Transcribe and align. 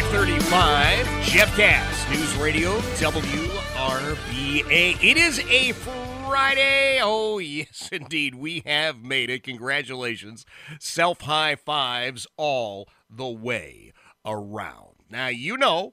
535, 0.00 1.24
Jeff 1.24 1.54
Katz, 1.56 2.08
News 2.08 2.34
Radio, 2.36 2.78
WRVA. 2.96 4.96
It 5.02 5.16
is 5.18 5.40
a 5.40 5.72
Friday. 5.72 6.98
Oh, 7.02 7.38
yes, 7.38 7.90
indeed. 7.92 8.34
We 8.34 8.62
have 8.64 9.02
made 9.02 9.28
it. 9.28 9.42
Congratulations. 9.42 10.46
Self 10.80 11.20
high 11.20 11.54
fives 11.54 12.26
all 12.38 12.88
the 13.10 13.28
way 13.28 13.92
around. 14.24 14.94
Now, 15.10 15.28
you 15.28 15.58
know, 15.58 15.92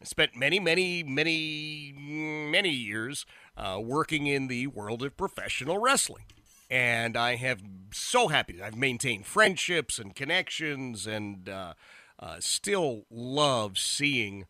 I 0.00 0.06
spent 0.06 0.34
many, 0.34 0.58
many, 0.58 1.02
many, 1.02 1.92
many 1.94 2.70
years 2.70 3.26
uh, 3.58 3.78
working 3.84 4.26
in 4.26 4.48
the 4.48 4.68
world 4.68 5.02
of 5.02 5.18
professional 5.18 5.78
wrestling. 5.78 6.24
And 6.70 7.14
I 7.14 7.36
have 7.36 7.60
so 7.92 8.28
happy. 8.28 8.62
I've 8.62 8.76
maintained 8.76 9.26
friendships 9.26 9.98
and 9.98 10.14
connections 10.14 11.06
and, 11.06 11.46
uh, 11.46 11.74
uh, 12.18 12.36
still 12.40 13.04
love 13.10 13.78
seeing 13.78 14.46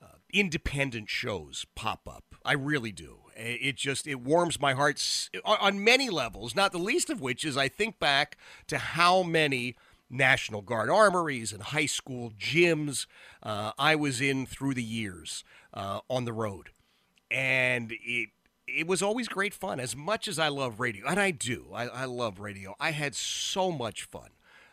uh, 0.00 0.16
independent 0.32 1.08
shows 1.08 1.66
pop 1.74 2.08
up. 2.08 2.34
I 2.44 2.52
really 2.52 2.92
do. 2.92 3.18
It 3.34 3.76
just 3.76 4.06
it 4.06 4.20
warms 4.20 4.60
my 4.60 4.72
heart 4.72 5.28
on 5.44 5.84
many 5.84 6.08
levels. 6.08 6.54
Not 6.54 6.72
the 6.72 6.78
least 6.78 7.10
of 7.10 7.20
which 7.20 7.44
is 7.44 7.56
I 7.56 7.68
think 7.68 7.98
back 7.98 8.38
to 8.68 8.78
how 8.78 9.22
many 9.22 9.76
National 10.08 10.62
Guard 10.62 10.88
armories 10.88 11.52
and 11.52 11.62
high 11.62 11.86
school 11.86 12.32
gyms 12.38 13.06
uh, 13.42 13.72
I 13.78 13.96
was 13.96 14.20
in 14.20 14.46
through 14.46 14.74
the 14.74 14.82
years 14.82 15.44
uh, 15.74 16.00
on 16.08 16.24
the 16.24 16.32
road, 16.32 16.70
and 17.30 17.92
it 17.92 18.30
it 18.66 18.86
was 18.86 19.02
always 19.02 19.28
great 19.28 19.54
fun. 19.54 19.80
As 19.80 19.94
much 19.94 20.28
as 20.28 20.38
I 20.38 20.48
love 20.48 20.80
radio, 20.80 21.06
and 21.06 21.20
I 21.20 21.30
do, 21.30 21.66
I, 21.74 21.86
I 21.86 22.04
love 22.04 22.40
radio. 22.40 22.74
I 22.80 22.90
had 22.92 23.14
so 23.14 23.70
much 23.70 24.04
fun 24.04 24.30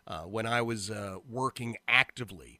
uh, 0.07 0.21
when 0.21 0.45
I 0.45 0.61
was 0.61 0.89
uh, 0.89 1.17
working 1.29 1.77
actively. 1.87 2.59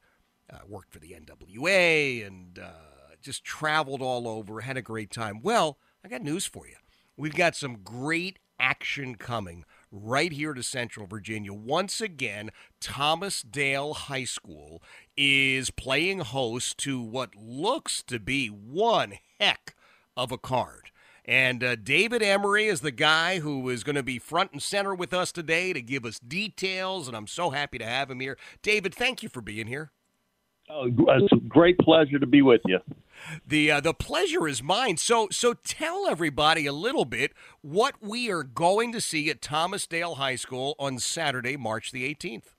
Uh, 0.52 0.58
worked 0.68 0.92
for 0.92 1.00
the 1.00 1.16
NWA 1.20 2.28
and 2.28 2.60
uh, 2.60 3.16
just 3.22 3.44
traveled 3.44 4.02
all 4.02 4.28
over, 4.28 4.62
had 4.62 4.78
a 4.78 4.84
great 4.84 5.10
time. 5.10 5.40
Well, 5.42 5.80
I 6.06 6.10
got 6.10 6.22
news 6.22 6.46
for 6.46 6.68
you. 6.68 6.76
We've 7.16 7.34
got 7.34 7.56
some 7.56 7.78
great 7.78 8.38
action 8.60 9.16
coming 9.16 9.66
right 9.92 10.32
here 10.32 10.54
to 10.54 10.64
Central 10.64 11.06
Virginia. 11.06 11.54
Once 11.54 12.02
again, 12.02 12.50
Thomas 12.80 13.42
Dale 13.42 13.94
High 13.94 14.24
School 14.24 14.82
is 15.16 15.70
playing 15.70 16.20
host 16.20 16.78
to 16.80 17.02
what 17.02 17.36
looks 17.36 18.04
to 18.04 18.20
be 18.20 18.48
one 18.48 19.14
heck 19.40 19.76
of 20.18 20.32
a 20.32 20.38
card. 20.38 20.92
And 21.26 21.64
uh, 21.64 21.76
David 21.76 22.22
Emery 22.22 22.66
is 22.66 22.82
the 22.82 22.92
guy 22.92 23.40
who 23.40 23.70
is 23.70 23.84
going 23.84 23.96
to 23.96 24.04
be 24.04 24.20
front 24.20 24.52
and 24.52 24.62
center 24.62 24.94
with 24.94 25.14
us 25.14 25.32
today 25.32 25.72
to 25.72 25.82
give 25.82 26.06
us 26.06 26.20
details, 26.20 27.08
and 27.08 27.16
I'm 27.16 27.28
so 27.28 27.52
happy 27.52 27.78
to 27.78 27.86
have 27.86 28.12
him 28.12 28.20
here. 28.20 28.38
David, 28.62 28.94
thank 28.94 29.24
you 29.24 29.30
for 29.30 29.42
being 29.42 29.68
here. 29.68 29.92
Oh, 30.70 30.88
it's 30.88 31.32
a 31.32 31.48
great 31.48 31.78
pleasure 31.78 32.20
to 32.20 32.26
be 32.26 32.42
with 32.42 32.62
you. 32.66 32.80
The 33.46 33.72
uh, 33.72 33.80
the 33.80 33.94
pleasure 33.94 34.48
is 34.48 34.64
mine. 34.64 34.98
So 34.98 35.28
so 35.30 35.54
tell 35.54 36.08
everybody 36.08 36.66
a 36.66 36.74
little 36.74 37.06
bit 37.06 37.34
what 37.62 37.96
we 38.02 38.32
are 38.32 38.44
going 38.44 38.92
to 38.94 39.02
see 39.02 39.30
at 39.30 39.42
Thomas 39.42 39.86
Dale 39.86 40.16
High 40.16 40.36
School 40.36 40.76
on 40.80 41.00
Saturday, 41.00 41.58
March 41.58 41.92
the 41.92 42.12
18th. 42.14 42.56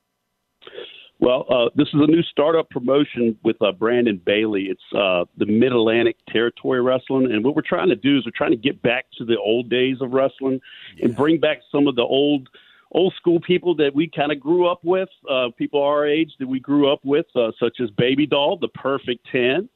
Well, 1.25 1.47
uh, 1.49 1.69
this 1.73 1.87
is 1.87 1.95
a 1.95 2.05
new 2.05 2.21
startup 2.21 2.69
promotion 2.69 3.35
with 3.43 3.59
uh, 3.59 3.71
Brandon 3.71 4.21
Bailey. 4.23 4.67
It's 4.69 4.83
uh, 4.93 5.25
the 5.37 5.47
Mid 5.47 5.71
Atlantic 5.71 6.17
Territory 6.29 6.83
Wrestling, 6.83 7.31
and 7.31 7.43
what 7.43 7.55
we're 7.55 7.63
trying 7.63 7.89
to 7.89 7.95
do 7.95 8.19
is 8.19 8.25
we're 8.25 8.31
trying 8.37 8.51
to 8.51 8.57
get 8.57 8.79
back 8.83 9.07
to 9.17 9.25
the 9.25 9.35
old 9.35 9.67
days 9.67 9.97
of 10.01 10.11
wrestling 10.11 10.61
yeah. 10.95 11.05
and 11.05 11.15
bring 11.15 11.39
back 11.39 11.61
some 11.71 11.87
of 11.87 11.95
the 11.95 12.03
old 12.03 12.47
old 12.91 13.11
school 13.17 13.39
people 13.39 13.73
that 13.77 13.95
we 13.95 14.07
kind 14.07 14.31
of 14.31 14.39
grew 14.39 14.67
up 14.67 14.83
with, 14.83 15.09
uh, 15.27 15.47
people 15.57 15.81
our 15.81 16.05
age 16.05 16.31
that 16.37 16.47
we 16.47 16.59
grew 16.59 16.93
up 16.93 16.99
with, 17.03 17.25
uh, 17.35 17.51
such 17.59 17.79
as 17.81 17.89
Baby 17.89 18.27
Doll, 18.27 18.57
the 18.57 18.67
Perfect 18.67 19.27
Ten, 19.31 19.67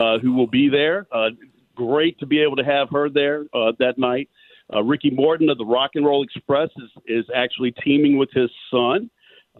uh, 0.00 0.18
who 0.18 0.32
will 0.32 0.46
be 0.46 0.70
there. 0.70 1.06
Uh, 1.12 1.28
great 1.74 2.18
to 2.20 2.26
be 2.26 2.40
able 2.40 2.56
to 2.56 2.64
have 2.64 2.88
her 2.88 3.10
there 3.10 3.44
uh, 3.52 3.72
that 3.80 3.98
night. 3.98 4.30
Uh, 4.74 4.82
Ricky 4.82 5.10
Morton 5.10 5.50
of 5.50 5.58
the 5.58 5.66
Rock 5.66 5.90
and 5.94 6.06
Roll 6.06 6.22
Express 6.22 6.70
is, 6.78 6.90
is 7.06 7.26
actually 7.34 7.72
teaming 7.84 8.16
with 8.16 8.30
his 8.32 8.50
son. 8.70 9.10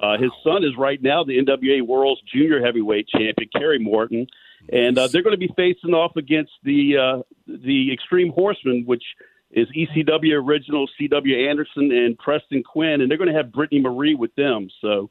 Uh, 0.01 0.19
his 0.19 0.31
son 0.45 0.63
is 0.63 0.73
right 0.79 1.03
now 1.03 1.25
the 1.25 1.39
NWA 1.39 1.83
World's 1.83 2.21
Junior 2.33 2.65
Heavyweight 2.65 3.09
Champion, 3.09 3.49
Kerry 3.55 3.79
Morton, 3.79 4.27
and 4.71 4.99
uh, 4.99 5.09
they're 5.09 5.23
going 5.23 5.39
to 5.39 5.39
be 5.39 5.53
facing 5.57 5.95
off 5.95 6.17
against 6.17 6.53
the 6.65 6.97
uh, 6.97 7.23
the 7.47 7.93
Extreme 7.93 8.33
Horsemen, 8.33 8.85
which 8.85 9.05
is 9.51 9.69
ECW 9.69 10.43
original 10.43 10.89
C.W. 10.99 11.49
Anderson 11.49 11.93
and 11.93 12.19
Preston 12.19 12.63
Quinn, 12.63 13.01
and 13.01 13.11
they're 13.11 13.19
going 13.19 13.33
to 13.33 13.37
have 13.37 13.53
Brittany 13.53 13.81
Marie 13.81 14.15
with 14.15 14.35
them. 14.35 14.69
So, 14.81 15.09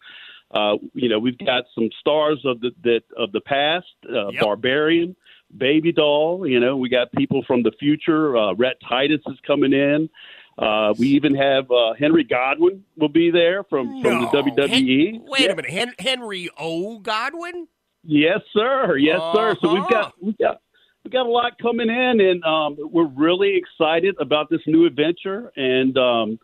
uh, 0.51 0.75
you 0.93 1.09
know, 1.09 1.19
we've 1.19 1.37
got 1.37 1.63
some 1.73 1.89
stars 1.99 2.39
of 2.45 2.59
the 2.61 2.71
that 2.83 3.01
of 3.17 3.31
the 3.31 3.41
past, 3.41 3.87
uh, 4.07 4.27
yep. 4.27 4.43
Barbarian, 4.43 5.15
Baby 5.57 5.93
Doll. 5.93 6.45
You 6.47 6.59
know, 6.59 6.77
we 6.77 6.89
got 6.89 7.11
people 7.13 7.43
from 7.47 7.63
the 7.63 7.71
future. 7.79 8.37
Uh, 8.37 8.53
Rhett 8.53 8.77
Titus 8.87 9.21
is 9.27 9.37
coming 9.47 9.73
in. 9.73 10.09
Uh, 10.57 10.93
we 10.97 11.07
even 11.09 11.35
have 11.35 11.69
uh, 11.69 11.93
Henry 11.99 12.23
Godwinn 12.23 12.83
will 12.97 13.09
be 13.09 13.29
there 13.29 13.63
from, 13.65 14.01
from 14.01 14.21
no. 14.21 14.31
the 14.31 14.51
WWE. 14.51 14.69
Hen- 14.69 15.25
wait 15.27 15.41
yeah. 15.41 15.51
a 15.51 15.55
minute, 15.55 15.71
Hen- 15.71 15.95
Henry 15.99 16.49
O. 16.57 16.99
Godwinn? 16.99 17.67
Yes, 18.03 18.39
sir. 18.53 18.97
Yes, 18.97 19.19
uh-huh. 19.19 19.33
sir. 19.35 19.57
So 19.61 19.73
we've 19.73 19.89
got 19.89 20.13
we've 20.21 20.37
got 20.37 20.61
we 21.03 21.11
got 21.11 21.25
a 21.25 21.29
lot 21.29 21.57
coming 21.61 21.89
in, 21.89 22.21
and 22.21 22.43
um, 22.43 22.77
we're 22.79 23.07
really 23.07 23.55
excited 23.57 24.15
about 24.19 24.49
this 24.49 24.61
new 24.65 24.85
adventure. 24.85 25.51
And 25.55 25.97
um, 25.97 26.39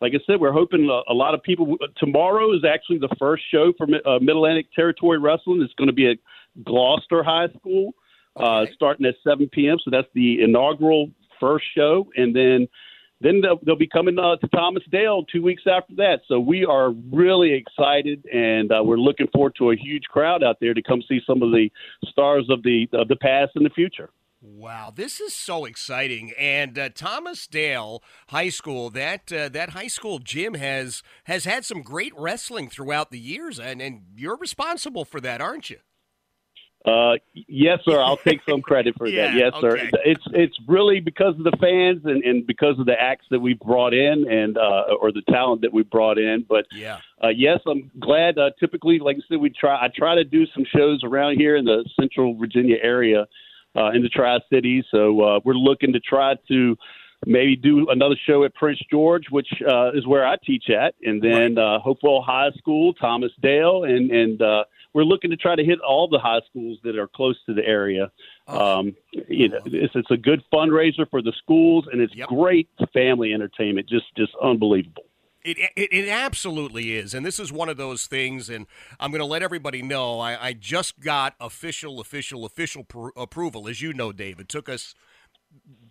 like 0.00 0.12
I 0.14 0.18
said, 0.26 0.40
we're 0.40 0.52
hoping 0.52 0.88
a, 0.88 1.12
a, 1.12 1.14
lot 1.14 1.34
of 1.34 1.42
people. 1.42 1.76
Tomorrow 1.96 2.52
is 2.54 2.64
actually 2.64 2.98
the 2.98 3.14
first 3.18 3.44
show 3.50 3.72
for 3.78 3.86
uh, 4.06 4.18
Mid 4.18 4.36
Atlantic 4.36 4.66
Territory 4.74 5.18
Wrestling. 5.18 5.62
It's 5.62 5.74
going 5.74 5.88
to 5.88 5.94
be 5.94 6.10
at 6.10 6.16
Gloucester 6.64 7.22
High 7.22 7.48
School, 7.58 7.92
uh, 8.36 8.42
okay. 8.42 8.70
uh, 8.70 8.74
starting 8.74 9.06
at 9.06 9.14
7 9.22 9.48
p.m. 9.52 9.78
So 9.84 9.90
that's 9.90 10.08
the 10.14 10.42
inaugural 10.42 11.10
first 11.38 11.64
show, 11.74 12.08
and 12.16 12.34
then 12.34 12.68
then 13.22 13.40
they'll, 13.40 13.58
they'll 13.64 13.76
be 13.76 13.88
coming 13.88 14.18
uh, 14.18 14.36
to 14.36 14.48
Thomas 14.48 14.82
Dale 14.90 15.24
two 15.24 15.42
weeks 15.42 15.62
after 15.70 15.94
that. 15.96 16.20
So 16.28 16.40
we 16.40 16.64
are 16.64 16.90
really 17.12 17.52
excited, 17.52 18.24
and 18.32 18.70
uh, 18.72 18.82
we're 18.82 18.96
looking 18.96 19.28
forward 19.32 19.54
to 19.58 19.70
a 19.70 19.76
huge 19.76 20.04
crowd 20.04 20.42
out 20.42 20.56
there 20.60 20.74
to 20.74 20.82
come 20.82 21.02
see 21.08 21.20
some 21.26 21.42
of 21.42 21.50
the 21.50 21.70
stars 22.06 22.48
of 22.50 22.62
the 22.62 22.88
of 22.92 23.08
the 23.08 23.16
past 23.16 23.52
and 23.54 23.64
the 23.64 23.70
future. 23.70 24.10
Wow, 24.40 24.92
this 24.94 25.20
is 25.20 25.32
so 25.32 25.64
exciting! 25.64 26.32
And 26.36 26.76
uh, 26.76 26.88
Thomas 26.88 27.46
Dale 27.46 28.02
High 28.28 28.48
School, 28.48 28.90
that 28.90 29.32
uh, 29.32 29.48
that 29.50 29.70
high 29.70 29.86
school 29.86 30.18
gym 30.18 30.54
has 30.54 31.02
has 31.24 31.44
had 31.44 31.64
some 31.64 31.82
great 31.82 32.12
wrestling 32.16 32.68
throughout 32.68 33.12
the 33.12 33.20
years, 33.20 33.60
and 33.60 33.80
and 33.80 34.02
you're 34.16 34.36
responsible 34.36 35.04
for 35.04 35.20
that, 35.20 35.40
aren't 35.40 35.70
you? 35.70 35.78
Uh, 36.84 37.12
yes, 37.34 37.78
sir. 37.84 38.00
I'll 38.00 38.16
take 38.16 38.40
some 38.48 38.60
credit 38.70 38.96
for 38.98 39.06
Yeah, 39.06 39.28
that. 39.28 39.34
Yes, 39.36 39.52
sir. 39.60 39.76
okay. 39.78 39.90
It's 40.04 40.24
it's 40.32 40.56
really 40.66 40.98
because 41.00 41.34
of 41.38 41.44
the 41.44 41.56
fans 41.60 42.00
and, 42.04 42.24
and 42.24 42.44
because 42.46 42.78
of 42.78 42.86
the 42.86 43.00
acts 43.00 43.26
that 43.30 43.38
we 43.38 43.54
brought 43.54 43.94
in 43.94 44.26
and 44.28 44.58
uh, 44.58 44.94
or 45.00 45.12
the 45.12 45.22
talent 45.30 45.62
that 45.62 45.72
we 45.72 45.84
brought 45.84 46.18
in. 46.18 46.44
But 46.48 46.66
Yeah. 46.72 46.98
uh, 47.22 47.28
yes, 47.28 47.60
I'm 47.68 47.90
glad. 48.00 48.36
Uh, 48.36 48.50
typically, 48.58 48.98
like 48.98 49.16
I 49.16 49.20
said, 49.28 49.38
we 49.40 49.50
try. 49.50 49.76
I 49.76 49.88
try 49.94 50.16
to 50.16 50.24
do 50.24 50.44
some 50.54 50.64
shows 50.74 51.02
around 51.04 51.36
here 51.38 51.54
in 51.56 51.64
the 51.64 51.88
Central 52.00 52.34
Virginia 52.36 52.78
area, 52.82 53.26
uh, 53.76 53.90
in 53.90 54.02
the 54.02 54.08
Tri 54.08 54.38
Cities. 54.52 54.84
So 54.90 55.20
uh, 55.20 55.40
we're 55.44 55.54
looking 55.54 55.92
to 55.92 56.00
try 56.00 56.34
to 56.48 56.76
maybe 57.26 57.56
do 57.56 57.88
another 57.90 58.16
show 58.26 58.44
at 58.44 58.54
Prince 58.54 58.80
George, 58.90 59.24
which 59.30 59.48
uh, 59.68 59.92
is 59.92 60.06
where 60.06 60.26
I 60.26 60.36
teach 60.44 60.70
at, 60.70 60.94
and 61.02 61.22
then 61.22 61.58
uh, 61.58 61.78
Hopewell 61.80 62.22
High 62.22 62.50
School, 62.58 62.94
Thomas 62.94 63.32
Dale, 63.40 63.84
and 63.84 64.10
and 64.10 64.42
uh, 64.42 64.64
we're 64.92 65.04
looking 65.04 65.30
to 65.30 65.36
try 65.36 65.56
to 65.56 65.64
hit 65.64 65.80
all 65.80 66.08
the 66.08 66.18
high 66.18 66.40
schools 66.48 66.78
that 66.84 66.98
are 66.98 67.08
close 67.08 67.38
to 67.46 67.54
the 67.54 67.64
area. 67.64 68.10
Um, 68.48 68.94
you 69.28 69.48
know, 69.48 69.60
it's, 69.64 69.94
it's 69.94 70.10
a 70.10 70.16
good 70.16 70.42
fundraiser 70.52 71.08
for 71.08 71.22
the 71.22 71.32
schools, 71.38 71.86
and 71.90 72.00
it's 72.00 72.14
Yep. 72.14 72.28
great 72.28 72.68
family 72.92 73.32
entertainment. 73.32 73.88
Just 73.88 74.14
just 74.16 74.32
unbelievable. 74.42 75.04
It, 75.44 75.58
it, 75.76 75.92
it 75.92 76.08
absolutely 76.08 76.94
is. 76.94 77.14
And 77.14 77.26
this 77.26 77.40
is 77.40 77.52
one 77.52 77.68
of 77.68 77.76
those 77.76 78.06
things, 78.06 78.48
and 78.48 78.66
I'm 79.00 79.10
going 79.10 79.20
to 79.20 79.26
let 79.26 79.42
everybody 79.42 79.82
know 79.82 80.20
I, 80.20 80.48
I 80.48 80.52
just 80.52 81.00
got 81.00 81.34
official, 81.40 81.98
official, 81.98 82.44
official 82.44 82.84
pr- 82.84 83.08
approval. 83.16 83.66
As 83.66 83.80
you 83.82 83.92
know, 83.92 84.12
Dave, 84.12 84.38
it 84.38 84.48
took 84.48 84.68
us 84.68 84.94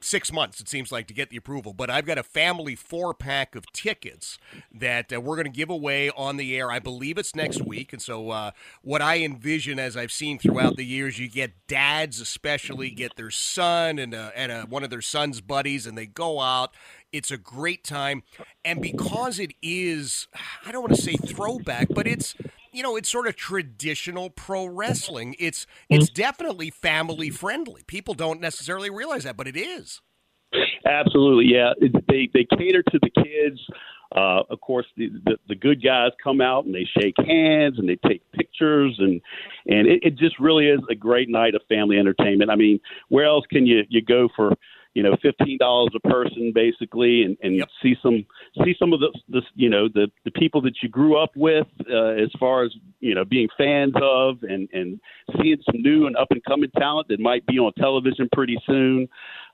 six 0.01 0.31
months, 0.31 0.59
it 0.59 0.68
seems 0.68 0.92
like, 0.92 1.07
to 1.07 1.13
get 1.13 1.30
the 1.30 1.38
approval. 1.38 1.74
But 1.74 1.89
I've 1.89 2.06
got 2.06 2.18
a 2.18 2.24
family 2.24 2.75
four 2.75 3.13
pack 3.13 3.56
of 3.56 3.65
tickets 3.71 4.38
that 4.74 5.13
uh, 5.13 5.21
we're 5.21 5.36
going 5.36 5.45
to 5.45 5.51
give 5.51 5.69
away 5.69 6.09
on 6.12 6.38
the 6.38 6.56
air. 6.57 6.71
I 6.71 6.80
believe 6.80 7.18
it's 7.18 7.36
next 7.36 7.62
week. 7.62 7.94
And 7.94 8.01
so, 8.01 8.30
uh, 8.30 8.51
what 8.81 9.01
I 9.01 9.19
envision, 9.19 9.80
as 9.80 9.95
I've 9.95 10.12
seen 10.12 10.39
throughout 10.39 10.75
the 10.75 10.86
years, 10.86 11.19
you 11.19 11.30
get 11.30 11.53
dads, 11.68 12.19
especially, 12.19 12.89
get 12.89 13.15
their 13.15 13.31
son 13.31 14.00
and, 14.00 14.13
uh, 14.13 14.31
and 14.36 14.51
uh, 14.51 14.65
one 14.65 14.83
of 14.83 14.89
their 14.89 15.01
son's 15.01 15.42
buddies, 15.42 15.86
and 15.86 15.98
they 15.98 16.06
go 16.06 16.39
out. 16.39 16.74
It's 17.12 17.31
a 17.31 17.38
great 17.38 17.83
time. 17.83 18.24
And 18.63 18.81
because 18.81 19.39
it 19.39 19.53
is, 19.62 20.27
I 20.65 20.71
don't 20.71 20.81
want 20.81 20.95
to 20.95 21.01
say 21.01 21.15
throwback, 21.15 21.88
but 21.89 22.07
it's 22.07 22.36
you 22.71 22.83
know, 22.83 22.95
it's 22.95 23.09
sort 23.09 23.27
of 23.27 23.35
traditional 23.35 24.29
pro 24.29 24.65
wrestling. 24.65 25.35
It's 25.39 25.68
it's 25.89 26.09
definitely 26.09 26.69
family 26.69 27.29
friendly. 27.29 27.83
People 27.88 28.13
don't 28.13 28.39
necessarily 28.39 28.89
realize 28.89 29.23
that, 29.23 29.38
but 29.38 29.47
it 29.47 29.57
is. 29.57 30.01
Absolutely, 30.85 31.53
yeah. 31.53 31.73
They 31.79 32.29
they 32.33 32.47
cater 32.57 32.83
to 32.83 33.00
the 33.01 33.09
kids. 33.23 33.59
Uh, 34.13 34.44
of 34.50 34.59
course, 34.59 34.85
the, 34.97 35.09
the 35.25 35.38
the 35.47 35.56
good 35.56 35.83
guys 35.83 36.12
come 36.21 36.41
out 36.41 36.65
and 36.65 36.75
they 36.75 36.88
shake 37.00 37.15
hands 37.18 37.79
and 37.79 37.88
they 37.88 37.97
take 38.07 38.21
pictures 38.31 38.95
and 39.00 39.21
and 39.67 39.88
it, 39.88 40.03
it 40.03 40.17
just 40.17 40.39
really 40.39 40.67
is 40.67 40.79
a 40.89 40.95
great 40.95 41.29
night 41.29 41.56
of 41.56 41.62
family 41.69 41.97
entertainment. 41.97 42.51
I 42.51 42.56
mean, 42.56 42.79
where 43.09 43.25
else 43.25 43.45
can 43.50 43.65
you 43.65 43.83
you 43.89 44.01
go 44.01 44.27
for 44.35 44.53
you 44.93 45.03
know 45.03 45.15
fifteen 45.21 45.57
dollars 45.57 45.91
a 45.95 46.07
person 46.07 46.51
basically 46.53 47.23
and 47.23 47.38
and 47.41 47.55
Yep. 47.57 47.67
see 47.81 47.95
some 48.01 48.25
see 48.63 48.75
some 48.77 48.93
of 48.93 48.99
the 48.99 49.17
the 49.29 49.41
you 49.55 49.69
know 49.69 49.88
the 49.88 50.07
the 50.25 50.31
people 50.31 50.61
that 50.61 50.73
you 50.83 50.89
grew 50.89 51.17
up 51.17 51.31
with 51.35 51.67
uh, 51.89 52.13
as 52.23 52.29
far 52.39 52.63
as 52.63 52.71
you 52.99 53.15
know 53.15 53.23
being 53.25 53.47
fans 53.57 53.93
of 54.01 54.43
and 54.43 54.67
and 54.73 54.99
seeing 55.41 55.57
some 55.65 55.81
new 55.81 56.07
and 56.07 56.15
up 56.17 56.27
and 56.31 56.43
coming 56.43 56.69
talent 56.77 57.07
that 57.07 57.19
might 57.19 57.45
be 57.45 57.57
on 57.59 57.71
television 57.73 58.27
pretty 58.33 58.57
soon 58.65 59.07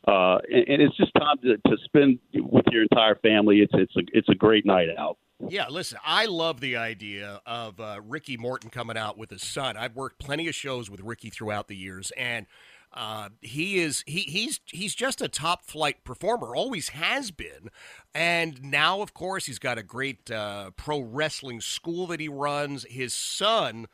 uh, 0.08 0.38
and, 0.50 0.68
and 0.68 0.82
it's 0.82 0.96
just 0.98 1.14
time 1.16 1.38
to, 1.44 1.58
to 1.70 1.78
spend 1.86 2.20
with 2.34 2.66
your 2.72 2.84
entire 2.84 3.16
family. 3.16 3.60
It's 3.60 3.74
it's 3.76 3.96
a 3.98 4.02
it's 4.14 4.30
a 4.30 4.36
great 4.36 4.66
night 4.66 4.88
out. 4.98 5.18
Yeah, 5.50 5.68
listen, 5.70 6.00
I 6.04 6.26
love 6.26 6.62
the 6.62 6.78
idea 6.78 7.42
of 7.46 7.80
uh, 7.80 8.00
Ricky 8.04 8.38
Morton 8.38 8.70
coming 8.72 8.98
out 8.98 9.18
with 9.18 9.30
his 9.30 9.44
son. 9.44 9.78
I've 9.78 9.96
worked 9.96 10.18
plenty 10.18 10.48
of 10.48 10.56
shows 10.56 10.90
with 10.90 11.02
Ricky 11.02 11.30
throughout 11.30 11.68
the 11.68 11.76
years, 11.76 12.12
and 12.18 12.48
uh, 12.94 13.30
he 13.42 13.80
is 13.80 14.04
he 14.08 14.22
he's 14.22 14.60
he's 14.66 14.96
just 14.96 15.22
a 15.22 15.28
top 15.28 15.66
flight 15.66 16.04
performer, 16.04 16.56
always 16.56 16.90
has 16.90 17.32
been, 17.32 17.70
and 18.16 18.64
now 18.64 19.02
of 19.02 19.14
course 19.14 19.46
he's 19.46 19.60
got 19.60 19.78
a 19.78 19.84
great 19.84 20.32
uh, 20.32 20.72
pro 20.78 21.00
wrestling 21.02 21.62
school 21.62 22.08
that 22.08 22.20
he 22.20 22.30
runs. 22.30 22.86
His 22.90 23.14
son. 23.14 23.88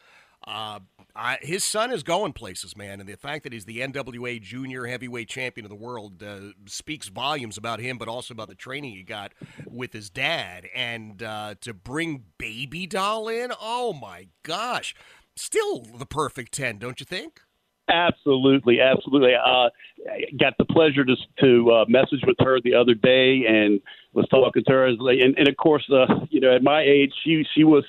Uh, 0.45 0.79
I, 1.15 1.37
his 1.41 1.63
son 1.63 1.89
is 1.89 2.03
going 2.03 2.33
places, 2.33 2.75
man, 2.75 2.99
and 2.99 3.07
the 3.07 3.15
fact 3.15 3.43
that 3.43 3.53
he's 3.53 3.63
the 3.63 3.79
NWA 3.79 4.41
Junior 4.41 4.85
Heavyweight 4.85 5.29
Champion 5.29 5.65
of 5.65 5.69
the 5.69 5.75
world 5.77 6.21
uh, 6.21 6.51
speaks 6.65 7.07
volumes 7.07 7.57
about 7.57 7.79
him, 7.79 7.97
but 7.97 8.09
also 8.09 8.33
about 8.33 8.49
the 8.49 8.55
training 8.55 8.91
he 8.91 9.03
got 9.03 9.31
with 9.65 9.93
his 9.93 10.09
dad. 10.09 10.67
And 10.75 11.23
uh, 11.23 11.55
to 11.61 11.73
bring 11.73 12.25
Baby 12.37 12.87
Doll 12.87 13.29
in, 13.29 13.53
oh 13.57 13.93
my 13.93 14.27
gosh, 14.43 14.93
still 15.37 15.79
the 15.79 16.05
perfect 16.05 16.51
ten, 16.51 16.77
don't 16.77 16.99
you 16.99 17.05
think? 17.05 17.39
Absolutely, 17.89 18.79
absolutely. 18.79 19.33
Uh, 19.35 19.69
I 20.09 20.25
got 20.39 20.53
the 20.57 20.65
pleasure 20.65 21.03
to 21.03 21.15
to 21.41 21.71
uh, 21.71 21.85
message 21.89 22.21
with 22.25 22.37
her 22.39 22.59
the 22.61 22.75
other 22.75 22.93
day 22.93 23.45
and 23.45 23.81
was 24.13 24.27
talking 24.29 24.63
to 24.65 24.71
her. 24.71 24.85
And, 24.85 25.37
and 25.37 25.47
of 25.47 25.57
course, 25.57 25.89
uh, 25.91 26.25
you 26.29 26.39
know, 26.39 26.55
at 26.55 26.63
my 26.63 26.81
age, 26.81 27.11
she 27.23 27.45
she 27.53 27.65
was 27.65 27.83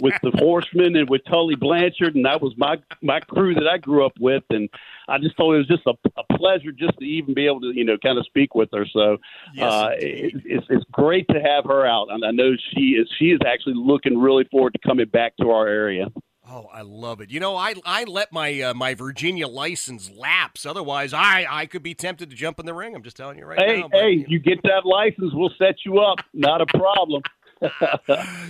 with 0.00 0.14
the 0.22 0.30
Horsemen 0.36 0.94
and 0.96 1.08
with 1.08 1.22
Tully 1.24 1.56
Blanchard, 1.56 2.14
and 2.14 2.24
that 2.26 2.40
was 2.40 2.54
my 2.56 2.76
my 3.02 3.18
crew 3.20 3.54
that 3.54 3.66
I 3.66 3.78
grew 3.78 4.06
up 4.06 4.12
with. 4.20 4.44
And 4.50 4.68
I 5.08 5.18
just 5.18 5.36
thought 5.36 5.54
it 5.54 5.58
was 5.58 5.68
just 5.68 5.86
a, 5.86 5.94
a 6.16 6.38
pleasure 6.38 6.70
just 6.70 6.96
to 6.98 7.04
even 7.04 7.34
be 7.34 7.46
able 7.46 7.60
to 7.62 7.72
you 7.74 7.84
know 7.84 7.96
kind 7.98 8.18
of 8.18 8.26
speak 8.26 8.54
with 8.54 8.68
her. 8.72 8.86
So 8.86 9.16
Yes, 9.54 9.72
uh, 9.72 9.88
it, 9.98 10.32
it's 10.44 10.66
it's 10.70 10.84
great 10.92 11.26
to 11.28 11.40
have 11.40 11.64
her 11.64 11.84
out, 11.84 12.08
and 12.10 12.24
I 12.24 12.30
know 12.30 12.52
she 12.72 12.90
is 12.90 13.08
she 13.18 13.26
is 13.26 13.40
actually 13.44 13.74
looking 13.76 14.16
really 14.16 14.44
forward 14.44 14.74
to 14.74 14.78
coming 14.86 15.08
back 15.08 15.36
to 15.38 15.50
our 15.50 15.66
area. 15.66 16.06
Oh, 16.48 16.66
I 16.72 16.82
love 16.82 17.20
it. 17.22 17.30
You 17.30 17.40
know, 17.40 17.56
I 17.56 17.74
I 17.86 18.04
let 18.04 18.30
my 18.32 18.60
uh, 18.60 18.74
my 18.74 18.94
Virginia 18.94 19.48
license 19.48 20.10
lapse. 20.10 20.66
Otherwise, 20.66 21.12
I 21.14 21.46
I 21.48 21.66
could 21.66 21.82
be 21.82 21.94
tempted 21.94 22.30
to 22.30 22.36
jump 22.36 22.60
in 22.60 22.66
the 22.66 22.74
ring. 22.74 22.94
I'm 22.94 23.02
just 23.02 23.16
telling 23.16 23.38
you 23.38 23.46
right 23.46 23.58
Hey, 23.58 23.80
now. 23.80 23.88
but, 23.88 24.00
hey, 24.00 24.10
you 24.10 24.18
know. 24.18 24.24
you 24.28 24.38
get 24.40 24.62
that 24.64 24.84
license, 24.84 25.32
we'll 25.34 25.52
set 25.58 25.76
you 25.86 25.98
up. 26.00 26.18
Not 26.34 26.60
a 26.60 26.66
problem. 26.66 27.22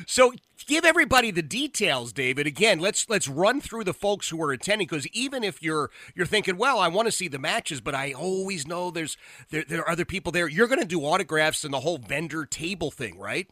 So 0.07 0.33
give 0.67 0.85
everybody 0.85 1.31
the 1.31 1.43
details, 1.43 2.13
David. 2.13 2.47
Again, 2.47 2.79
let's 2.81 3.09
let's 3.09 3.29
run 3.29 3.61
through 3.61 3.85
the 3.85 3.95
folks 3.95 4.29
who 4.29 4.43
are 4.43 4.51
attending 4.53 4.87
because 4.89 5.07
even 5.09 5.45
if 5.45 5.63
you're 5.63 5.91
you're 6.15 6.27
thinking, 6.27 6.57
well, 6.57 6.79
I 6.81 6.89
want 6.89 7.07
to 7.07 7.13
see 7.13 7.29
the 7.29 7.39
matches, 7.39 7.81
but 7.81 7.95
I 7.95 8.13
always 8.13 8.67
know 8.67 8.91
there's 8.91 9.17
there, 9.51 9.65
there 9.69 9.81
are 9.83 9.91
other 9.91 10.05
people 10.05 10.33
there. 10.33 10.49
You're 10.49 10.67
going 10.69 10.81
to 10.81 10.87
do 10.87 11.01
autographs 11.03 11.65
and 11.65 11.73
the 11.73 11.81
whole 11.81 11.99
vendor 11.99 12.45
table 12.45 12.91
thing, 12.91 13.19
right? 13.19 13.49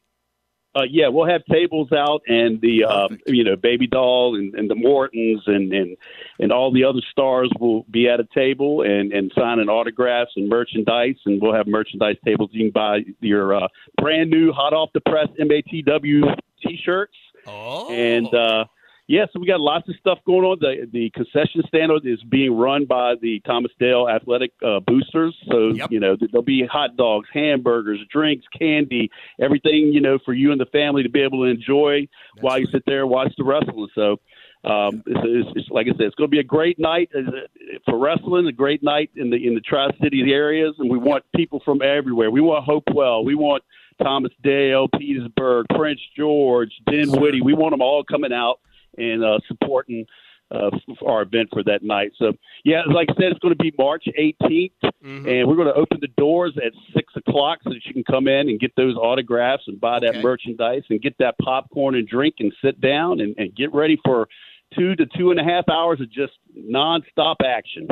Uh, 0.74 0.84
yeah, 0.88 1.08
we'll 1.08 1.26
have 1.28 1.44
tables 1.44 1.92
out, 1.92 2.22
and 2.26 2.60
the 2.60 2.84
Perfect. 2.88 3.28
you 3.28 3.44
know 3.44 3.56
baby 3.56 3.86
doll 3.86 4.36
and, 4.36 4.54
and 4.54 4.70
the 4.70 4.74
Mortons 4.74 5.42
and, 5.46 5.72
and 5.72 5.96
and 6.38 6.50
all 6.50 6.72
the 6.72 6.84
other 6.84 7.00
stars 7.10 7.50
will 7.60 7.84
be 7.90 8.08
at 8.08 8.20
a 8.20 8.28
table 8.34 8.80
and 8.82 9.12
and 9.12 9.30
signing 9.34 9.68
autographs 9.68 10.32
and 10.36 10.48
merchandise, 10.48 11.16
and 11.26 11.42
we'll 11.42 11.54
have 11.54 11.66
merchandise 11.66 12.16
tables. 12.24 12.50
You 12.52 12.64
can 12.64 12.70
buy 12.70 13.00
your 13.20 13.54
uh, 13.54 13.68
brand 14.00 14.30
new 14.30 14.50
hot 14.52 14.72
off 14.72 14.90
the 14.94 15.00
press 15.02 15.28
MATW 15.38 16.34
t-shirts, 16.66 17.16
Oh, 17.46 17.90
and 17.92 18.32
uh, 18.32 18.64
yeah, 19.08 19.26
so 19.32 19.40
we 19.40 19.46
got 19.46 19.60
lots 19.60 19.88
of 19.88 19.96
stuff 19.96 20.18
going 20.24 20.44
on. 20.44 20.58
The 20.60 20.88
the 20.90 21.10
concession 21.10 21.62
stand 21.66 21.90
is 22.04 22.22
being 22.22 22.56
run 22.56 22.86
by 22.86 23.14
the 23.20 23.40
Thomas 23.40 23.72
Dale 23.78 24.08
Athletic 24.08 24.52
uh, 24.64 24.80
Boosters. 24.80 25.36
So 25.50 25.70
Yep. 25.74 25.90
you 25.90 26.00
know 26.00 26.16
there'll 26.18 26.44
be 26.44 26.64
hot 26.66 26.96
dogs, 26.96 27.28
hamburgers, 27.32 27.98
drinks, 28.10 28.46
candy, 28.56 29.10
everything 29.40 29.92
you 29.92 30.00
know 30.00 30.18
for 30.24 30.32
you 30.32 30.52
and 30.52 30.60
the 30.60 30.66
family 30.66 31.02
to 31.02 31.08
be 31.08 31.20
able 31.20 31.44
to 31.44 31.50
enjoy 31.50 32.06
while 32.40 32.58
you 32.58 32.66
sit 32.72 32.84
there 32.86 33.02
and 33.02 33.10
watch 33.10 33.32
the 33.36 33.44
wrestling. 33.44 33.88
So. 33.94 34.18
Um, 34.64 35.02
it's, 35.06 35.20
it's, 35.24 35.48
it's 35.56 35.68
like 35.70 35.88
I 35.88 35.90
said, 35.90 36.02
it's 36.02 36.14
going 36.14 36.28
to 36.28 36.30
be 36.30 36.38
a 36.38 36.44
great 36.44 36.78
night 36.78 37.10
uh, 37.18 37.32
for 37.84 37.98
wrestling, 37.98 38.46
a 38.46 38.52
great 38.52 38.80
night 38.80 39.10
in 39.16 39.28
the 39.28 39.36
in 39.44 39.56
the 39.56 39.60
Tri 39.60 39.88
Cities 40.00 40.26
areas, 40.30 40.76
and 40.78 40.88
we 40.88 40.98
want 40.98 41.24
people 41.34 41.60
from 41.64 41.82
everywhere. 41.82 42.30
We 42.30 42.40
want 42.40 42.64
Hopewell, 42.64 43.24
we 43.24 43.34
want 43.34 43.64
Thomas 44.00 44.30
Dale, 44.44 44.86
Petersburg, 44.96 45.66
Prince 45.74 45.98
George, 46.16 46.70
Dinwiddie. 46.86 47.42
We 47.42 47.54
want 47.54 47.72
them 47.72 47.82
all 47.82 48.04
coming 48.04 48.32
out 48.32 48.60
and 48.96 49.24
uh, 49.24 49.38
supporting 49.48 50.04
uh, 50.50 50.70
our 51.06 51.22
event 51.22 51.48
for 51.50 51.62
that 51.64 51.82
night. 51.82 52.12
So, 52.18 52.32
yeah, 52.64 52.82
like 52.92 53.08
I 53.10 53.14
said, 53.14 53.24
it's 53.32 53.38
going 53.38 53.56
to 53.56 53.62
be 53.62 53.72
March 53.78 54.04
18th, 54.18 54.72
Mhm. 55.02 55.26
and 55.26 55.48
we're 55.48 55.56
going 55.56 55.68
to 55.68 55.74
open 55.74 55.98
the 56.00 56.08
doors 56.18 56.52
at 56.62 56.72
six 56.94 57.10
o'clock 57.16 57.60
so 57.64 57.70
that 57.70 57.80
you 57.86 57.94
can 57.94 58.04
come 58.04 58.28
in 58.28 58.50
and 58.50 58.60
get 58.60 58.70
those 58.76 58.94
autographs 58.96 59.62
and 59.66 59.80
buy 59.80 59.96
Okay. 59.96 60.10
that 60.12 60.22
merchandise 60.22 60.82
and 60.90 61.00
get 61.00 61.16
that 61.18 61.36
popcorn 61.38 61.94
and 61.94 62.06
drink 62.06 62.34
and 62.40 62.52
sit 62.62 62.80
down 62.82 63.20
and, 63.20 63.34
and 63.38 63.54
get 63.54 63.72
ready 63.72 63.98
for 64.04 64.28
two 64.74 64.94
to 64.96 65.06
two 65.16 65.30
and 65.30 65.40
a 65.40 65.44
half 65.44 65.66
hours 65.70 66.00
of 66.02 66.10
just 66.10 66.34
nonstop 66.58 67.36
action. 67.44 67.88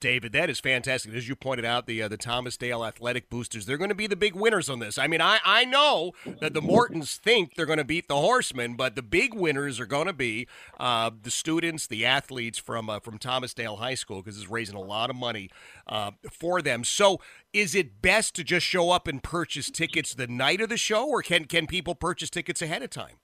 David, 0.00 0.30
that 0.32 0.48
is 0.48 0.60
fantastic. 0.60 1.12
As 1.12 1.28
you 1.28 1.34
pointed 1.34 1.64
out, 1.64 1.86
the 1.86 2.02
uh, 2.02 2.08
the 2.08 2.16
Thomas 2.16 2.56
Dale 2.56 2.84
Athletic 2.84 3.28
Boosters, 3.28 3.66
they're 3.66 3.76
going 3.76 3.88
to 3.88 3.96
be 3.96 4.06
the 4.06 4.16
big 4.16 4.36
winners 4.36 4.70
on 4.70 4.78
this. 4.78 4.96
I 4.96 5.08
mean, 5.08 5.20
I, 5.20 5.38
I 5.44 5.64
know 5.64 6.12
that 6.40 6.54
the 6.54 6.62
Mortons 6.62 7.16
think 7.16 7.54
they're 7.54 7.66
going 7.66 7.78
to 7.78 7.84
beat 7.84 8.06
the 8.06 8.14
Horsemen, 8.16 8.76
but 8.76 8.94
the 8.94 9.02
big 9.02 9.34
winners 9.34 9.80
are 9.80 9.86
going 9.86 10.06
to 10.06 10.12
be 10.12 10.46
uh, 10.78 11.10
the 11.20 11.32
students, 11.32 11.84
the 11.86 12.06
athletes 12.06 12.58
from 12.58 12.88
uh, 12.88 13.00
from 13.00 13.18
Thomas 13.18 13.52
Dale 13.54 13.76
High 13.76 13.94
School, 13.94 14.22
because 14.22 14.38
it's 14.38 14.48
raising 14.48 14.76
a 14.76 14.80
lot 14.80 15.10
of 15.10 15.16
money 15.16 15.50
uh, 15.88 16.12
for 16.30 16.62
them. 16.62 16.84
So, 16.84 17.20
is 17.52 17.74
it 17.74 18.00
best 18.00 18.36
to 18.36 18.44
just 18.44 18.64
show 18.64 18.90
up 18.90 19.08
and 19.08 19.20
purchase 19.22 19.70
tickets 19.70 20.14
the 20.14 20.28
night 20.28 20.60
of 20.60 20.68
the 20.68 20.76
show, 20.76 21.08
or 21.08 21.22
can 21.22 21.46
can 21.46 21.66
people 21.66 21.96
purchase 21.96 22.30
tickets 22.30 22.62
ahead 22.62 22.82
of 22.82 22.90
time? 22.90 23.16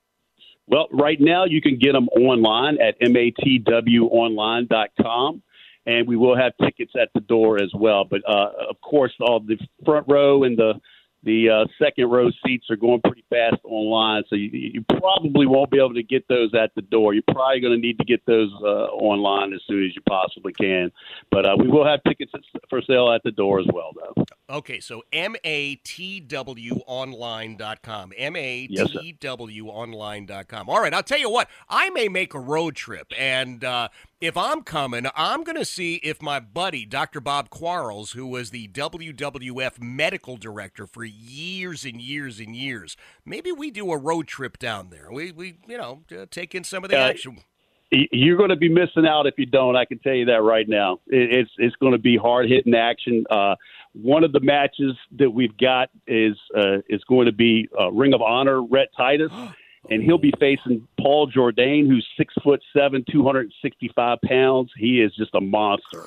Well, 0.66 0.88
right 0.90 1.20
now 1.20 1.44
you 1.44 1.60
can 1.60 1.78
get 1.78 1.92
them 1.92 2.08
online 2.08 2.78
at 2.80 2.98
matwonline.com 3.00 5.42
and 5.86 6.06
we 6.08 6.16
will 6.16 6.36
have 6.36 6.52
tickets 6.62 6.92
at 7.00 7.10
the 7.14 7.20
door 7.20 7.62
as 7.62 7.72
well. 7.74 8.04
But 8.04 8.22
uh, 8.28 8.50
of 8.70 8.80
course, 8.80 9.12
all 9.20 9.40
the 9.40 9.58
front 9.84 10.06
row 10.08 10.44
and 10.44 10.56
the 10.56 10.74
the 11.22 11.48
uh, 11.48 11.64
second 11.82 12.10
row 12.10 12.30
seats 12.46 12.66
are 12.70 12.76
going 12.76 13.00
pretty 13.00 13.23
fast 13.34 13.60
online, 13.64 14.22
so 14.28 14.36
you, 14.36 14.50
you 14.52 14.84
probably 15.00 15.46
won't 15.46 15.70
be 15.70 15.78
able 15.78 15.94
to 15.94 16.02
get 16.02 16.28
those 16.28 16.52
at 16.54 16.74
the 16.74 16.82
door. 16.82 17.14
You're 17.14 17.22
probably 17.30 17.60
going 17.60 17.74
to 17.74 17.80
need 17.80 17.98
to 17.98 18.04
get 18.04 18.24
those 18.26 18.52
uh, 18.62 18.88
online 18.92 19.52
as 19.52 19.60
soon 19.66 19.84
as 19.84 19.94
you 19.94 20.02
possibly 20.08 20.52
can. 20.52 20.90
But 21.30 21.46
uh, 21.46 21.56
we 21.58 21.68
will 21.68 21.86
have 21.86 22.02
tickets 22.04 22.32
for 22.70 22.80
sale 22.82 23.12
at 23.12 23.22
the 23.24 23.32
door 23.32 23.60
as 23.60 23.66
well, 23.72 23.90
though. 23.94 24.24
Okay, 24.48 24.80
so 24.80 25.02
matwonline.com. 25.12 28.12
matwonline.com. 28.18 30.68
All 30.68 30.80
right, 30.80 30.94
I'll 30.94 31.02
tell 31.02 31.18
you 31.18 31.30
what, 31.30 31.48
I 31.68 31.90
may 31.90 32.08
make 32.08 32.34
a 32.34 32.40
road 32.40 32.76
trip, 32.76 33.12
and 33.18 33.64
uh, 33.64 33.88
if 34.20 34.36
I'm 34.38 34.62
coming, 34.62 35.06
I'm 35.14 35.44
going 35.44 35.58
to 35.58 35.66
see 35.66 35.96
if 35.96 36.22
my 36.22 36.40
buddy, 36.40 36.86
Dr. 36.86 37.20
Bob 37.20 37.50
Quarles, 37.50 38.12
who 38.12 38.26
was 38.26 38.48
the 38.50 38.68
WWF 38.68 39.82
medical 39.82 40.38
director 40.38 40.86
for 40.86 41.04
years 41.04 41.84
and 41.84 42.00
years 42.00 42.40
and 42.40 42.56
years, 42.56 42.96
maybe 43.26 43.52
we 43.52 43.70
do 43.70 43.90
a 43.92 43.98
road 43.98 44.26
trip 44.26 44.58
down 44.58 44.90
there. 44.90 45.08
We, 45.10 45.32
we 45.32 45.58
you 45.66 45.78
know, 45.78 46.02
take 46.30 46.54
in 46.54 46.64
some 46.64 46.84
of 46.84 46.90
the 46.90 47.00
uh, 47.00 47.08
action. 47.08 47.38
You're 47.90 48.36
going 48.36 48.50
to 48.50 48.56
be 48.56 48.68
missing 48.68 49.06
out 49.06 49.26
if 49.26 49.34
you 49.38 49.46
don't. 49.46 49.76
I 49.76 49.84
can 49.84 49.98
tell 50.00 50.14
you 50.14 50.24
that 50.26 50.42
right 50.42 50.68
now. 50.68 51.00
It's 51.06 51.50
it's 51.58 51.76
going 51.76 51.92
to 51.92 51.98
be 51.98 52.16
hard 52.16 52.48
hitting 52.48 52.74
action. 52.74 53.24
Uh, 53.30 53.54
one 53.92 54.24
of 54.24 54.32
the 54.32 54.40
matches 54.40 54.96
that 55.18 55.30
we've 55.30 55.56
got 55.56 55.90
is 56.06 56.36
uh, 56.56 56.78
is 56.88 57.04
going 57.04 57.26
to 57.26 57.32
be 57.32 57.68
uh, 57.78 57.92
Ring 57.92 58.12
of 58.14 58.22
Honor 58.22 58.62
Rhett 58.62 58.88
Titus. 58.96 59.30
and 59.90 60.02
he'll 60.02 60.18
be 60.18 60.32
facing 60.40 60.86
Paul 60.98 61.30
Jourdain, 61.30 61.86
who's 61.86 62.06
six 62.16 62.34
foot 62.42 62.62
seven, 62.76 63.04
two 63.10 63.24
hundred 63.24 63.46
and 63.46 63.54
sixty 63.62 63.90
five 63.94 64.18
pounds. 64.22 64.72
He 64.76 65.00
is 65.00 65.14
just 65.14 65.34
a 65.34 65.40
monster. 65.40 66.04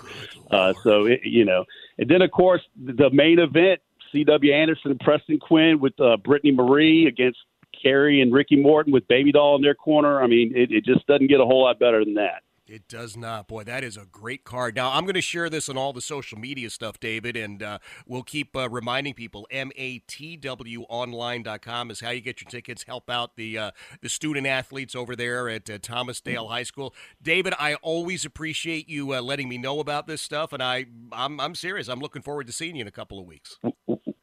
Uh, 0.50 0.74
so 0.84 1.06
it, 1.06 1.22
you 1.24 1.46
know, 1.46 1.66
and 1.98 2.10
then 2.10 2.22
of 2.22 2.32
course 2.32 2.62
the 2.76 3.10
main 3.12 3.40
event, 3.40 3.82
C.W. 4.12 4.54
Anderson 4.54 4.92
and 4.92 5.00
Preston 5.00 5.40
Quinn 5.40 5.80
with 5.80 6.00
uh, 6.00 6.18
Brittany 6.18 6.52
Marie 6.52 7.08
against 7.08 7.40
Kerry 7.82 8.22
and 8.22 8.34
Ricky 8.34 8.56
Morton 8.56 8.94
with 8.94 9.08
Baby 9.08 9.32
Doll 9.32 9.56
in 9.56 9.62
their 9.62 9.76
corner. 9.76 10.22
I 10.22 10.28
mean, 10.28 10.54
it, 10.56 10.72
it 10.72 10.86
just 10.86 11.06
doesn't 11.08 11.28
get 11.28 11.40
a 11.40 11.46
whole 11.46 11.64
lot 11.64 11.80
better 11.80 12.04
than 12.04 12.16
that. 12.16 12.44
It 12.68 12.88
does 12.90 13.16
not. 13.16 13.48
Boy, 13.48 13.64
that 13.64 13.86
is 13.86 13.96
a 13.96 14.06
great 14.06 14.44
card. 14.44 14.76
Now, 14.76 14.92
I'm 14.92 15.06
going 15.06 15.16
to 15.16 15.22
share 15.22 15.50
this 15.50 15.70
on 15.70 15.78
all 15.78 15.94
the 15.94 16.02
social 16.02 16.38
media 16.38 16.70
stuff, 16.70 17.00
David, 17.00 17.38
and 17.38 17.64
uh, 17.64 17.80
we'll 18.06 18.24
keep 18.24 18.58
uh, 18.58 18.70
reminding 18.70 19.14
people. 19.14 19.48
MATWOnline.com 19.54 21.92
is 21.92 22.02
how 22.02 22.10
you 22.10 22.20
get 22.20 22.42
your 22.42 22.50
tickets. 22.50 22.84
Help 22.84 23.10
out 23.10 23.38
the 23.38 23.58
uh, 23.58 23.72
the 24.02 24.10
student 24.10 24.48
athletes 24.48 24.96
over 24.96 25.16
there 25.16 25.48
at 25.48 25.70
uh, 25.70 25.78
Thomas 25.82 26.20
Dale 26.20 26.50
High 26.50 26.64
School. 26.64 26.94
David, 27.22 27.54
I 27.58 27.76
always 27.76 28.26
appreciate 28.26 28.90
you 28.90 29.14
uh, 29.14 29.22
letting 29.22 29.48
me 29.48 29.58
know 29.58 29.80
about 29.80 30.08
this 30.08 30.22
stuff, 30.22 30.52
and 30.52 30.62
I 30.62 30.88
I'm, 31.14 31.40
I'm 31.40 31.56
serious. 31.56 31.88
I'm 31.88 32.02
looking 32.02 32.22
forward 32.22 32.48
to 32.48 32.54
seeing 32.54 32.76
you 32.76 32.82
in 32.82 32.88
a 32.88 32.92
couple 32.92 33.18
of 33.18 33.26
weeks. 33.26 33.60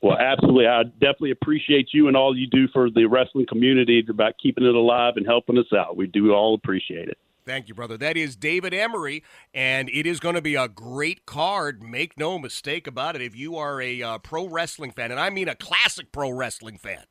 Well, 0.05 0.19
absolutely. 0.19 0.67
I 0.67 0.83
definitely 0.83 1.31
appreciate 1.31 1.89
you 1.95 2.09
and 2.09 2.17
all 2.17 2.37
you 2.37 2.47
do 2.47 2.69
for 2.75 2.91
the 2.91 3.07
wrestling 3.07 3.47
community 3.47 4.05
about 4.07 4.35
keeping 4.37 4.67
it 4.67 4.75
alive 4.75 5.15
and 5.17 5.25
helping 5.25 5.57
us 5.57 5.73
out. 5.75 5.97
We 5.97 6.07
do 6.07 6.31
all 6.31 6.55
appreciate 6.55 7.09
it. 7.09 7.17
Thank 7.47 7.69
you, 7.69 7.75
brother. 7.75 7.97
That 7.97 8.15
is 8.15 8.37
David 8.37 8.75
Emery, 8.75 9.25
and 9.55 9.89
it 9.89 10.07
is 10.07 10.21
going 10.21 10.35
to 10.35 10.43
be 10.43 10.57
a 10.57 10.69
great 10.69 11.25
card. 11.25 11.83
Make 11.83 12.19
no 12.19 12.39
mistake 12.39 12.87
about 12.87 13.17
it. 13.17 13.23
If 13.23 13.35
you 13.35 13.57
are 13.57 13.81
a 13.81 14.03
uh, 14.03 14.19
pro 14.19 14.47
wrestling 14.47 14.91
fan, 14.91 15.11
and 15.11 15.19
I 15.19 15.31
mean 15.31 15.49
a 15.49 15.55
classic 15.55 16.13
pro 16.13 16.31
wrestling 16.31 16.77
fan, 16.77 17.05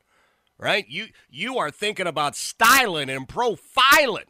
right? 0.60 0.86
You 0.88 1.08
you 1.32 1.58
are 1.58 1.72
thinking 1.72 2.06
about 2.06 2.36
styling 2.36 3.10
and 3.10 3.28
profiling. 3.28 4.26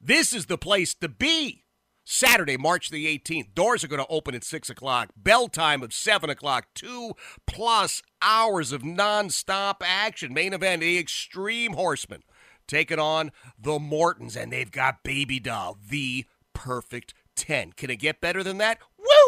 This 0.00 0.32
is 0.32 0.46
the 0.46 0.58
place 0.58 0.92
to 0.94 1.08
be. 1.08 1.61
Saturday, 2.04 2.56
March 2.56 2.90
the 2.90 3.06
18th. 3.06 3.54
Doors 3.54 3.84
are 3.84 3.88
going 3.88 4.02
to 4.02 4.10
open 4.10 4.34
at 4.34 4.44
6 4.44 4.70
o'clock. 4.70 5.10
Bell 5.16 5.48
time 5.48 5.82
of 5.82 5.92
7 5.92 6.28
o'clock. 6.30 6.66
Two 6.74 7.12
plus 7.46 8.02
hours 8.20 8.72
of 8.72 8.82
nonstop 8.82 9.76
action. 9.82 10.34
Main 10.34 10.52
event, 10.52 10.80
the 10.80 10.98
Extreme 10.98 11.74
Horsemen 11.74 12.22
taking 12.66 12.98
on 12.98 13.30
the 13.58 13.78
Mortons, 13.78 14.36
and 14.36 14.52
they've 14.52 14.70
got 14.70 15.02
Baby 15.02 15.38
Doll, 15.38 15.78
the 15.88 16.24
perfect 16.54 17.14
10. 17.36 17.72
Can 17.72 17.90
it 17.90 17.96
get 17.96 18.20
better 18.20 18.42
than 18.42 18.58
that? 18.58 18.78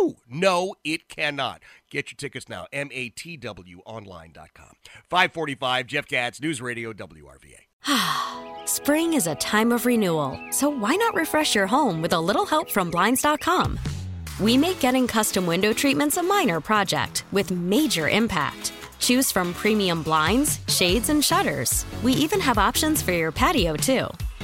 Woo! 0.01 0.17
No, 0.29 0.75
it 0.85 1.09
cannot. 1.09 1.63
Get 1.91 2.11
your 2.11 2.17
tickets 2.17 2.49
now. 2.49 2.67
MATWOnline.com. 2.73 4.73
545, 5.11 5.87
Jeff 5.87 6.07
Katz, 6.07 6.41
News 6.41 6.61
Radio, 6.61 6.93
WRVA. 6.93 7.61
Spring 8.67 9.15
is 9.15 9.27
a 9.27 9.35
time 9.37 9.73
of 9.73 9.87
renewal, 9.87 10.39
so 10.51 10.69
why 10.69 10.97
not 10.97 11.15
refresh 11.15 11.55
your 11.55 11.67
home 11.67 12.01
with 12.01 12.13
a 12.13 12.21
little 12.21 12.47
help 12.47 12.71
from 12.71 12.91
Blinds.com? 12.91 13.79
We 14.41 14.57
make 14.57 14.81
getting 14.81 15.07
custom 15.07 15.47
window 15.47 15.73
treatments 15.73 16.17
a 16.17 16.23
minor 16.23 16.61
project 16.61 17.25
with 17.31 17.51
major 17.51 18.09
impact. 18.09 18.73
Choose 18.99 19.31
from 19.31 19.53
premium 19.55 20.03
blinds, 20.03 20.61
shades, 20.69 21.11
and 21.11 21.23
shutters. 21.23 21.85
We 22.03 22.15
even 22.15 22.41
have 22.41 22.59
options 22.59 23.03
for 23.03 23.13
your 23.13 23.31
patio, 23.31 23.77
too. 23.77 24.09